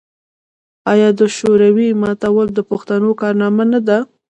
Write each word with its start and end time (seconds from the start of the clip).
آیا 0.91 1.09
د 1.19 1.21
شوروي 1.37 1.89
ماتول 2.01 2.47
د 2.53 2.59
پښتنو 2.69 3.09
کارنامه 3.21 3.63
نه 3.73 3.79
ده؟ 3.87 3.97